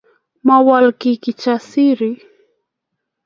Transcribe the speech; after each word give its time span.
Mowol 0.47 0.85
kiy 0.99 1.15
Kijasiri 1.23 2.11